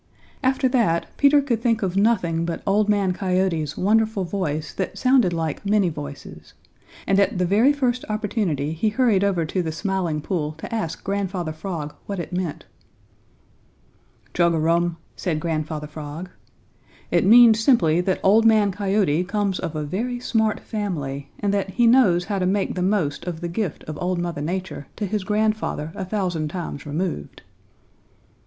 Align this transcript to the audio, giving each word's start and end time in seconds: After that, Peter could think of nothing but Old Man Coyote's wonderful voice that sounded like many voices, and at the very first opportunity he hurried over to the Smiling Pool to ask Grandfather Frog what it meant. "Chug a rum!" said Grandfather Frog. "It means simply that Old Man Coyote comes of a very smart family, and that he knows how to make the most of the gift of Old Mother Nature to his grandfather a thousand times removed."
After 0.41 0.67
that, 0.69 1.05
Peter 1.17 1.43
could 1.43 1.61
think 1.61 1.83
of 1.83 1.95
nothing 1.95 2.43
but 2.43 2.63
Old 2.65 2.89
Man 2.89 3.13
Coyote's 3.13 3.77
wonderful 3.77 4.23
voice 4.23 4.73
that 4.73 4.97
sounded 4.97 5.31
like 5.31 5.63
many 5.63 5.89
voices, 5.89 6.55
and 7.05 7.19
at 7.19 7.37
the 7.37 7.45
very 7.45 7.71
first 7.71 8.03
opportunity 8.09 8.73
he 8.73 8.89
hurried 8.89 9.23
over 9.23 9.45
to 9.45 9.61
the 9.61 9.71
Smiling 9.71 10.19
Pool 10.19 10.53
to 10.53 10.73
ask 10.73 11.03
Grandfather 11.03 11.53
Frog 11.53 11.93
what 12.07 12.17
it 12.19 12.33
meant. 12.33 12.65
"Chug 14.33 14.55
a 14.55 14.59
rum!" 14.59 14.97
said 15.15 15.39
Grandfather 15.39 15.85
Frog. 15.85 16.31
"It 17.11 17.23
means 17.23 17.59
simply 17.59 18.01
that 18.01 18.19
Old 18.23 18.43
Man 18.43 18.71
Coyote 18.71 19.23
comes 19.25 19.59
of 19.59 19.75
a 19.75 19.83
very 19.83 20.19
smart 20.19 20.59
family, 20.61 21.29
and 21.39 21.53
that 21.53 21.69
he 21.75 21.85
knows 21.85 22.25
how 22.25 22.39
to 22.39 22.47
make 22.47 22.73
the 22.73 22.81
most 22.81 23.25
of 23.25 23.39
the 23.41 23.47
gift 23.47 23.83
of 23.83 23.99
Old 24.01 24.17
Mother 24.17 24.41
Nature 24.41 24.87
to 24.95 25.05
his 25.05 25.23
grandfather 25.23 25.91
a 25.93 26.05
thousand 26.05 26.47
times 26.47 26.87
removed." 26.87 27.43